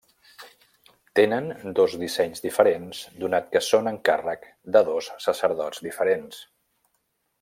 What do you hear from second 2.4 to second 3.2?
diferents